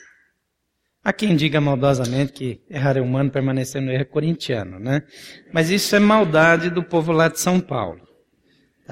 [1.02, 5.02] Há quem diga maldosamente que errar é humano, permanecer no erro é corintiano, né?
[5.50, 8.09] Mas isso é maldade do povo lá de São Paulo.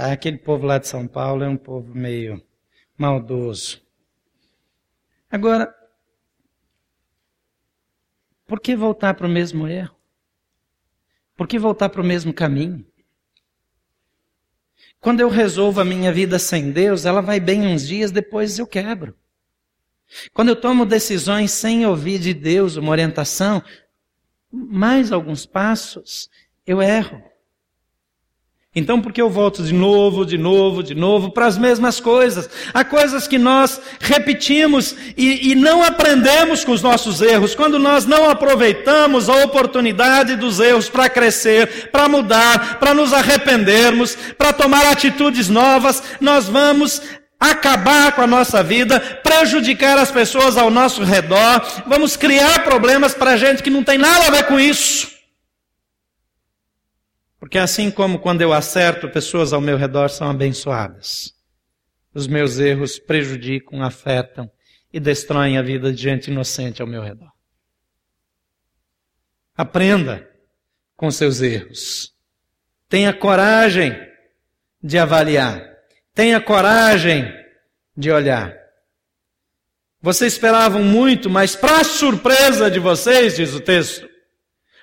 [0.01, 2.41] Aquele povo lá de São Paulo é um povo meio
[2.97, 3.83] maldoso.
[5.29, 5.75] Agora,
[8.47, 9.97] por que voltar para o mesmo erro?
[11.37, 12.87] Por que voltar para o mesmo caminho?
[15.01, 18.69] Quando eu resolvo a minha vida sem Deus, ela vai bem uns dias, depois eu
[18.69, 19.17] quebro.
[20.33, 23.61] Quando eu tomo decisões sem ouvir de Deus uma orientação,
[24.49, 26.31] mais alguns passos,
[26.65, 27.21] eu erro.
[28.79, 32.49] Então, por que eu volto de novo, de novo, de novo para as mesmas coisas?
[32.73, 37.57] Há coisas que nós repetimos e, e, não aprendemos com os nossos erros.
[37.57, 44.17] Quando nós não aproveitamos a oportunidade dos erros para crescer, para mudar, para nos arrependermos,
[44.39, 47.03] para tomar atitudes novas, nós vamos
[47.41, 53.37] acabar com a nossa vida, prejudicar as pessoas ao nosso redor, vamos criar problemas para
[53.37, 55.18] gente que não tem nada a ver com isso.
[57.39, 61.35] Porque assim como quando eu acerto, pessoas ao meu redor são abençoadas.
[62.13, 64.51] Os meus erros prejudicam, afetam
[64.93, 67.31] e destroem a vida de gente inocente ao meu redor.
[69.57, 70.29] Aprenda
[70.97, 72.13] com seus erros.
[72.89, 73.93] Tenha coragem
[74.83, 75.63] de avaliar.
[76.15, 77.25] Tenha coragem
[77.97, 78.57] de olhar.
[80.01, 84.09] Vocês esperavam muito, mas para surpresa de vocês, diz o texto,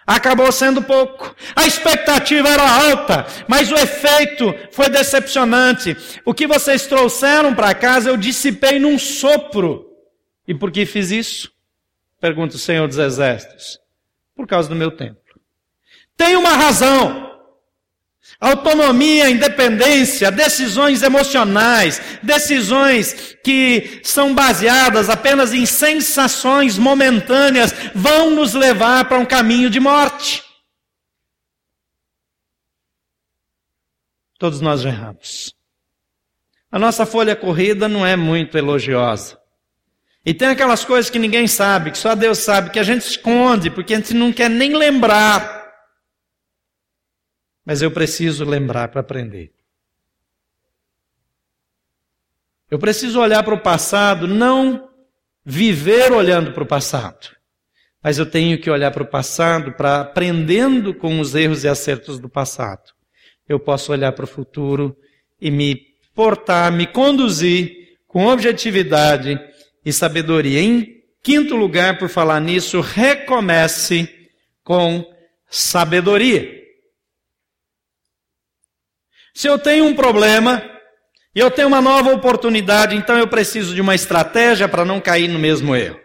[0.05, 1.35] Acabou sendo pouco.
[1.55, 5.97] A expectativa era alta, mas o efeito foi decepcionante.
[6.23, 9.89] O que vocês trouxeram para casa eu dissipei num sopro.
[10.47, 11.51] E por que fiz isso?
[12.21, 13.79] Pergunta o Senhor dos Exércitos.
[14.35, 15.21] Por causa do meu templo.
[16.15, 17.34] Tem uma razão.
[18.39, 29.05] Autonomia, independência, decisões emocionais, decisões que são baseadas apenas em sensações momentâneas, vão nos levar
[29.05, 30.43] para um caminho de morte.
[34.37, 35.55] Todos nós erramos.
[36.69, 39.39] A nossa folha corrida não é muito elogiosa.
[40.25, 43.69] E tem aquelas coisas que ninguém sabe, que só Deus sabe, que a gente esconde,
[43.69, 45.64] porque a gente não quer nem lembrar.
[47.65, 49.51] Mas eu preciso lembrar para aprender.
[52.69, 54.89] Eu preciso olhar para o passado, não
[55.43, 57.29] viver olhando para o passado.
[58.03, 62.19] Mas eu tenho que olhar para o passado para aprendendo com os erros e acertos
[62.19, 62.93] do passado.
[63.47, 64.95] Eu posso olhar para o futuro
[65.39, 65.75] e me
[66.13, 69.39] portar, me conduzir com objetividade
[69.83, 70.61] e sabedoria.
[70.61, 74.29] Em quinto lugar, por falar nisso, recomece
[74.63, 75.05] com
[75.49, 76.64] sabedoria.
[79.35, 80.63] Se eu tenho um problema
[81.35, 85.27] e eu tenho uma nova oportunidade, então eu preciso de uma estratégia para não cair
[85.27, 85.99] no mesmo erro.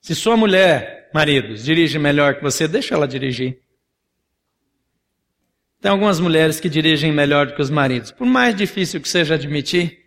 [0.00, 3.60] Se sua mulher, maridos, dirige melhor que você, deixa ela dirigir.
[5.80, 9.36] Tem algumas mulheres que dirigem melhor do que os maridos, por mais difícil que seja
[9.36, 10.00] admitir.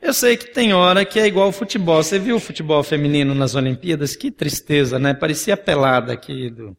[0.00, 2.02] Eu sei que tem hora que é igual futebol.
[2.02, 4.16] Você viu o futebol feminino nas Olimpíadas?
[4.16, 5.14] Que tristeza, né?
[5.14, 6.76] Parecia pelada aqui do,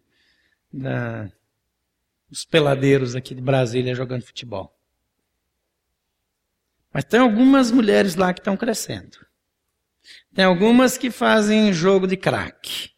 [0.71, 1.29] da,
[2.29, 4.75] os peladeiros aqui de Brasília jogando futebol.
[6.93, 9.17] Mas tem algumas mulheres lá que estão crescendo.
[10.33, 12.91] Tem algumas que fazem jogo de craque.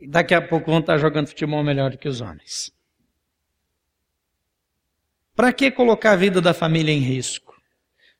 [0.00, 2.72] E daqui a pouco vão estar jogando futebol melhor do que os homens.
[5.34, 7.60] Para que colocar a vida da família em risco?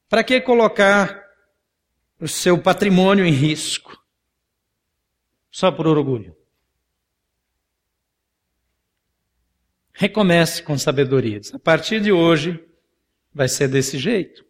[0.08, 1.22] Para que colocar
[2.20, 4.00] o seu patrimônio em risco?
[5.50, 6.36] Só por orgulho.
[9.92, 11.40] Recomece com sabedoria.
[11.52, 12.58] A partir de hoje,
[13.34, 14.44] vai ser desse jeito.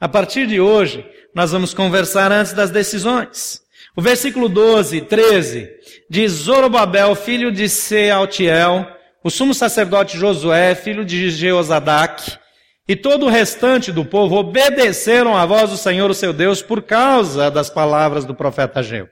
[0.00, 3.62] A partir de hoje, nós vamos conversar antes das decisões.
[3.96, 5.68] O versículo 12, 13,
[6.08, 8.86] diz Zorobabel, filho de Sealtiel,
[9.24, 12.38] o sumo sacerdote Josué, filho de Jeozadak,
[12.86, 16.82] e todo o restante do povo obedeceram à voz do Senhor, o seu Deus, por
[16.82, 19.08] causa das palavras do profeta Ageu,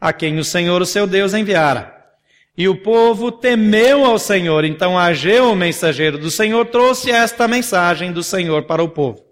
[0.00, 1.99] a quem o Senhor, o seu Deus, enviara.
[2.56, 4.64] E o povo temeu ao Senhor.
[4.64, 9.24] Então Ageu, o mensageiro do Senhor, trouxe esta mensagem do Senhor para o povo.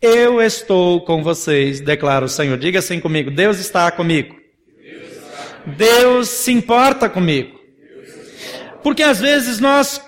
[0.00, 2.58] Eu estou com vocês, declara o Senhor.
[2.58, 4.36] Diga assim comigo: Deus está comigo.
[5.64, 7.58] Deus se importa comigo.
[8.82, 10.00] Porque às vezes nós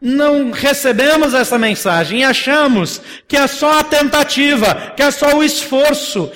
[0.00, 5.44] não recebemos essa mensagem e achamos que é só a tentativa, que é só o
[5.44, 6.30] esforço.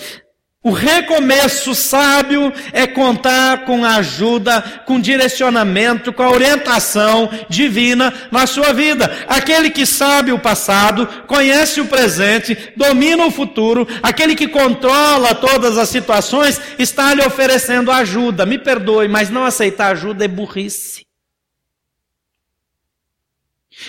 [0.67, 8.73] O recomeço sábio é contar com ajuda, com direcionamento, com a orientação divina na sua
[8.73, 9.17] vida.
[9.29, 15.79] Aquele que sabe o passado, conhece o presente, domina o futuro, aquele que controla todas
[15.79, 18.45] as situações, está lhe oferecendo ajuda.
[18.45, 21.06] Me perdoe, mas não aceitar ajuda é burrice.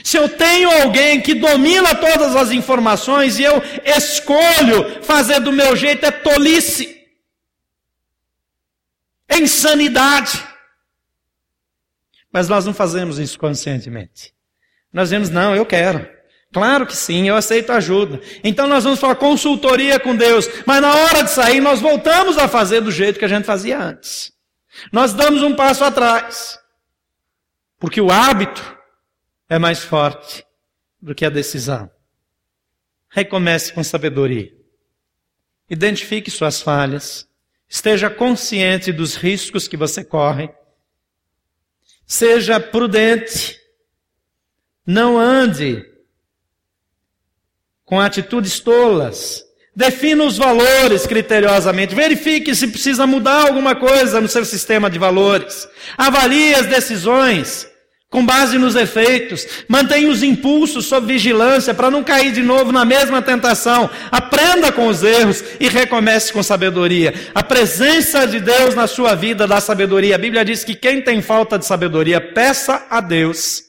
[0.04, 5.76] Se eu tenho alguém que domina todas as informações e eu escolho fazer do meu
[5.76, 7.06] jeito, é tolice,
[9.30, 10.43] é insanidade.
[12.32, 14.34] Mas nós não fazemos isso conscientemente.
[14.91, 16.08] Nós dizemos, não, eu quero.
[16.52, 18.21] Claro que sim, eu aceito ajuda.
[18.43, 22.47] Então nós vamos falar consultoria com Deus, mas na hora de sair nós voltamos a
[22.47, 24.34] fazer do jeito que a gente fazia antes.
[24.91, 26.60] Nós damos um passo atrás.
[27.80, 28.77] Porque o hábito
[29.50, 30.46] é mais forte
[31.02, 31.90] do que a decisão.
[33.10, 34.54] Recomece com sabedoria.
[35.70, 37.28] Identifique suas falhas.
[37.70, 40.50] Esteja consciente dos riscos que você corre.
[42.06, 43.60] Seja prudente.
[44.86, 45.86] Não ande
[47.84, 49.44] com atitudes tolas.
[49.76, 51.94] Defina os valores criteriosamente.
[51.94, 55.68] Verifique se precisa mudar alguma coisa no seu sistema de valores.
[55.98, 57.70] Avalie as decisões
[58.10, 59.46] com base nos efeitos.
[59.67, 63.89] Mantenha os impulsos sob vigilância para não cair de novo na mesma tentação.
[64.12, 67.13] Aprenda com os erros e recomece com sabedoria.
[67.36, 70.16] A presença de Deus na sua vida dá sabedoria.
[70.16, 73.64] A Bíblia diz que quem tem falta de sabedoria, peça a Deus,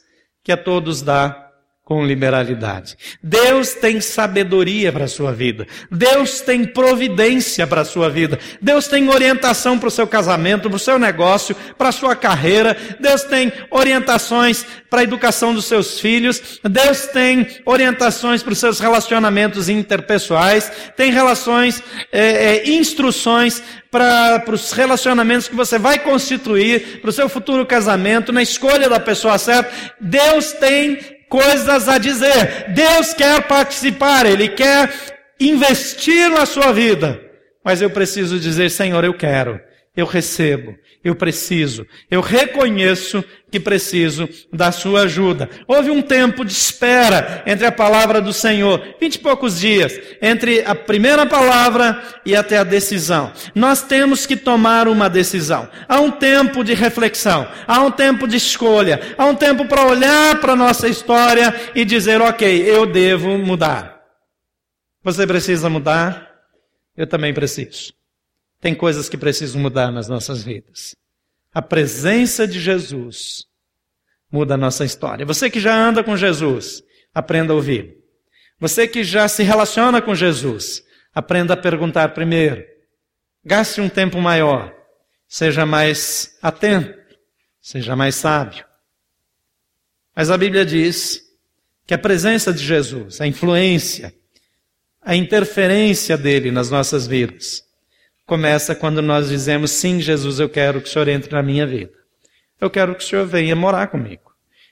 [0.45, 1.47] que a todos dá
[1.89, 2.99] com liberalidade.
[3.22, 5.66] Deus tem sabedoria para a sua vida.
[5.91, 8.39] Deus tem providência para a sua vida.
[8.61, 12.76] Deus tem orientação para o seu casamento, para o seu negócio, para a sua carreira.
[13.01, 16.61] Deus tem orientações para a educação dos seus filhos.
[16.62, 20.70] Deus tem orientações para os seus relacionamentos interpessoais.
[20.95, 21.82] Tem relações,
[22.12, 22.20] é,
[22.57, 28.30] é, instruções para, para os relacionamentos que você vai constituir, para o seu futuro casamento,
[28.30, 29.72] na escolha da pessoa certa.
[29.99, 32.66] Deus tem coisas a dizer.
[32.68, 34.91] Deus quer participar, Ele quer
[35.39, 37.20] investir na sua vida.
[37.64, 39.61] Mas eu preciso dizer, Senhor, eu quero,
[39.99, 45.51] eu recebo, eu preciso, eu reconheço que preciso da sua ajuda.
[45.66, 50.62] Houve um tempo de espera entre a palavra do Senhor, vinte e poucos dias, entre
[50.64, 53.32] a primeira palavra e até a decisão.
[53.57, 55.68] Nós temos que tomar uma decisão.
[55.88, 60.40] Há um tempo de reflexão, há um tempo de escolha, há um tempo para olhar
[60.40, 64.01] para a nossa história e dizer, ok, eu devo mudar.
[65.03, 66.28] Você precisa mudar?
[66.96, 67.97] Eu também preciso.
[68.61, 70.96] Tem coisas que precisam mudar nas nossas vidas.
[71.52, 73.46] A presença de Jesus
[74.30, 75.24] muda a nossa história.
[75.24, 76.82] Você que já anda com Jesus,
[77.14, 77.96] aprenda a ouvir.
[78.61, 80.82] Você que já se relaciona com Jesus,
[81.14, 82.64] aprenda a perguntar primeiro.
[83.44, 84.74] Gaste um tempo maior.
[85.28, 86.98] Seja mais atento.
[87.61, 88.64] Seja mais sábio.
[90.14, 91.22] Mas a Bíblia diz
[91.86, 94.12] que a presença de Jesus, a influência,
[95.00, 97.62] a interferência dele nas nossas vidas,
[98.29, 101.95] começa quando nós dizemos: Sim, Jesus, eu quero que o Senhor entre na minha vida.
[102.61, 104.31] Eu quero que o Senhor venha morar comigo.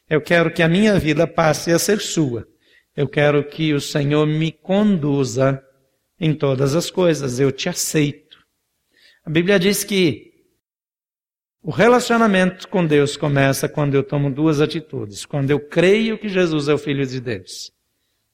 [0.08, 2.46] Eu quero que a minha vida passe a ser sua.
[2.94, 5.62] Eu quero que o Senhor me conduza
[6.20, 7.40] em todas as coisas.
[7.40, 8.36] Eu te aceito.
[9.24, 10.32] A Bíblia diz que
[11.62, 15.24] o relacionamento com Deus começa quando eu tomo duas atitudes.
[15.24, 17.72] Quando eu creio que Jesus é o Filho de Deus.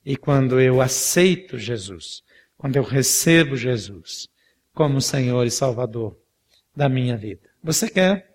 [0.04, 2.22] E quando eu aceito Jesus.
[2.56, 4.31] Quando eu recebo Jesus
[4.74, 6.16] como Senhor e Salvador
[6.74, 7.48] da minha vida.
[7.62, 8.30] Você quer?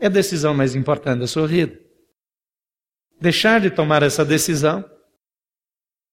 [0.00, 1.78] É a decisão mais importante da sua vida.
[3.20, 4.84] Deixar de tomar essa decisão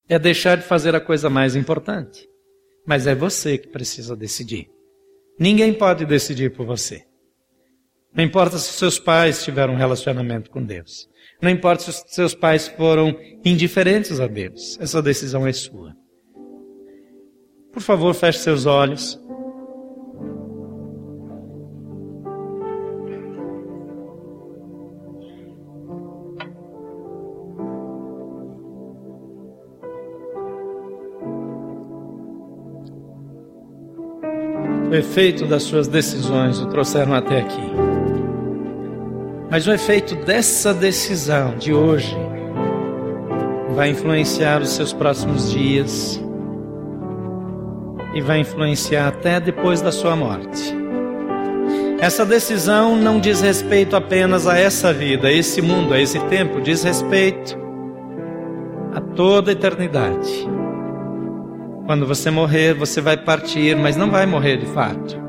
[0.08, 2.28] é deixar de fazer a coisa mais importante.
[2.86, 4.70] Mas é você que precisa decidir.
[5.40, 7.06] Ninguém pode decidir por você.
[8.14, 11.08] Não importa se seus pais tiveram um relacionamento com Deus.
[11.42, 14.78] Não importa se seus pais foram indiferentes a Deus.
[14.80, 15.96] Essa decisão é sua.
[17.72, 19.20] Por favor, feche seus olhos.
[34.90, 37.62] O efeito das suas decisões o trouxeram até aqui.
[39.52, 42.18] Mas o efeito dessa decisão de hoje
[43.76, 46.20] vai influenciar os seus próximos dias
[48.16, 50.76] e vai influenciar até depois da sua morte.
[52.00, 56.62] Essa decisão não diz respeito apenas a essa vida, a esse mundo, a esse tempo,
[56.62, 57.56] diz respeito
[58.96, 60.48] a toda a eternidade.
[61.90, 65.20] Quando você morrer, você vai partir, mas não vai morrer de fato.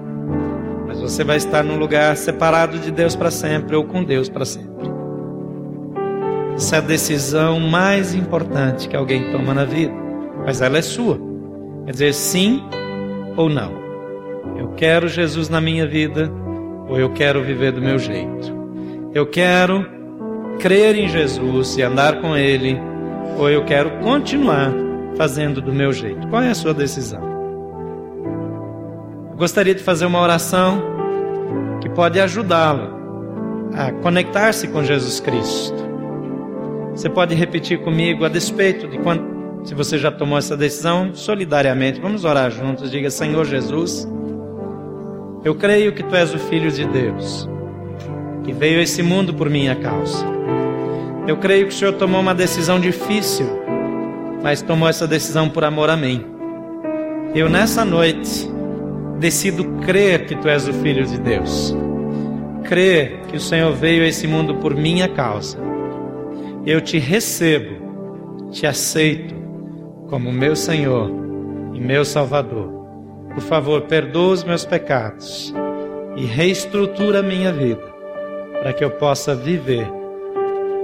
[0.87, 4.45] Mas você vai estar num lugar separado de Deus para sempre ou com Deus para
[4.45, 4.91] sempre.
[6.55, 9.95] Essa é a decisão mais importante que alguém toma na vida,
[10.45, 11.19] mas ela é sua.
[11.87, 12.63] Quer dizer, sim
[13.39, 13.73] ou não.
[14.59, 16.31] Eu quero Jesus na minha vida
[16.91, 18.55] ou eu quero viver do meu jeito.
[19.15, 19.87] Eu quero
[20.59, 22.79] crer em Jesus e andar com Ele
[23.39, 24.90] ou eu quero continuar
[25.21, 26.27] fazendo do meu jeito.
[26.29, 27.21] Qual é a sua decisão?
[29.33, 30.83] Eu gostaria de fazer uma oração
[31.83, 32.89] que pode ajudá-lo
[33.75, 35.77] a conectar-se com Jesus Cristo.
[36.95, 39.23] Você pode repetir comigo a despeito de quando,
[39.63, 42.01] se você já tomou essa decisão, solidariamente.
[42.01, 42.91] Vamos orar juntos.
[42.91, 44.09] Diga: Senhor Jesus,
[45.45, 47.47] eu creio que tu és o Filho de Deus,
[48.43, 50.25] que veio a esse mundo por minha causa.
[51.29, 53.60] Eu creio que o Senhor tomou uma decisão difícil
[54.43, 56.25] mas tomou essa decisão por amor a mim.
[57.35, 58.49] Eu nessa noite
[59.19, 61.77] decido crer que tu és o Filho de Deus,
[62.65, 65.59] crer que o Senhor veio a esse mundo por minha causa.
[66.67, 69.35] Eu te recebo, te aceito
[70.09, 71.11] como meu Senhor
[71.75, 72.81] e meu Salvador.
[73.35, 75.55] Por favor, perdoa os meus pecados
[76.17, 77.89] e reestrutura a minha vida
[78.61, 79.87] para que eu possa viver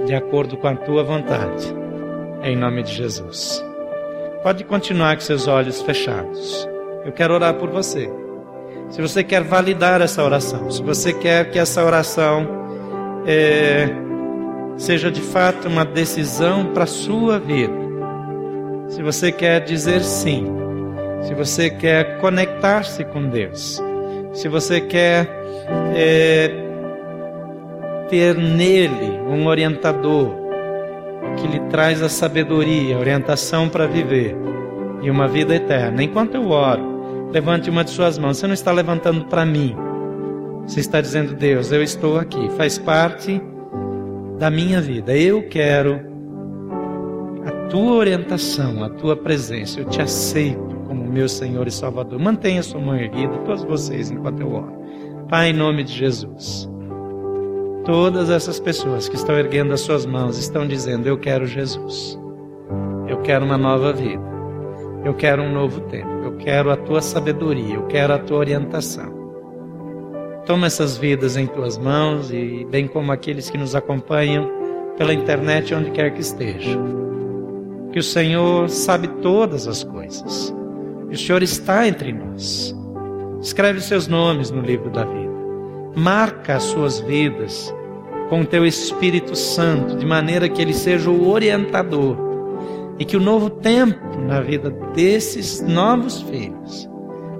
[0.05, 1.75] de acordo com a tua vontade
[2.43, 3.63] em nome de Jesus.
[4.43, 6.67] Pode continuar com seus olhos fechados.
[7.05, 8.09] Eu quero orar por você.
[8.89, 12.47] Se você quer validar essa oração, se você quer que essa oração
[13.25, 13.89] é,
[14.77, 17.73] seja de fato uma decisão para a sua vida.
[18.87, 20.47] Se você quer dizer sim,
[21.23, 23.81] se você quer conectar-se com Deus,
[24.31, 25.27] se você quer
[25.93, 26.49] é,
[28.09, 30.46] ter nele um orientador
[31.35, 34.35] que lhe traz a sabedoria, a orientação para viver
[35.01, 36.03] e uma vida eterna.
[36.03, 38.37] Enquanto eu oro, levante uma de suas mãos.
[38.37, 39.75] Você não está levantando para mim.
[40.65, 43.41] Você está dizendo, Deus, eu estou aqui, faz parte
[44.37, 45.15] da minha vida.
[45.15, 46.01] Eu quero
[47.45, 49.79] a tua orientação, a tua presença.
[49.79, 52.19] Eu te aceito como meu Senhor e Salvador.
[52.19, 54.73] Mantenha sua mão erguida, todos vocês, enquanto eu oro.
[55.29, 56.69] Pai, em nome de Jesus.
[57.87, 62.19] Todas essas pessoas que estão erguendo as suas mãos estão dizendo: Eu quero Jesus.
[63.07, 64.21] Eu quero uma nova vida.
[65.05, 66.09] Eu quero um novo tempo.
[66.21, 67.75] Eu quero a tua sabedoria.
[67.75, 69.09] Eu quero a tua orientação.
[70.45, 74.51] Toma essas vidas em tuas mãos e bem como aqueles que nos acompanham
[74.97, 77.89] pela internet onde quer que estejam.
[77.93, 80.53] Que o Senhor sabe todas as coisas.
[81.09, 82.75] E o Senhor está entre nós.
[83.39, 85.37] Escreve os seus nomes no livro da vida.
[85.95, 87.73] Marca as suas vidas
[88.29, 92.17] com o teu Espírito Santo, de maneira que ele seja o orientador
[92.99, 96.89] e que o novo tempo na vida desses novos filhos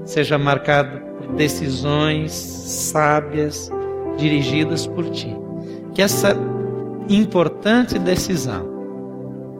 [0.06, 1.02] seja marcado
[1.36, 3.72] decisões sábias
[4.18, 5.36] dirigidas por ti.
[5.94, 6.38] Que essa
[7.10, 8.66] importante decisão,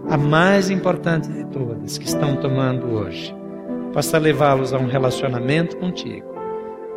[0.10, 3.36] a mais importante de todas que estão tomando hoje,
[3.92, 6.37] possa levá-los a um relacionamento contigo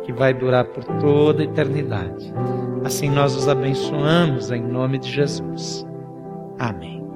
[0.03, 2.33] que vai durar por toda a eternidade.
[2.83, 5.85] Assim nós os abençoamos em nome de Jesus.
[6.59, 7.00] Amém.